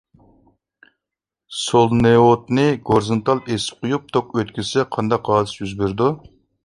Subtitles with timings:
[1.57, 6.09] سولېنوئىدنى گورىزونتال ئېسىپ قويۇپ توك ئۆتكۈزسەك قانداق ھادىسە يۈز بېرىدۇ؟